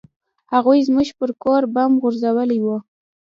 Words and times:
هغوى 0.53 0.79
زموږ 0.87 1.09
پر 1.19 1.29
کور 1.43 1.61
بم 1.73 1.91
غورځولى 2.01 2.57
و. 2.63 2.67